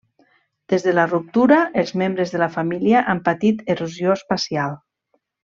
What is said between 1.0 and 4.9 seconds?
ruptura, els membres de la família han patit erosió espacial.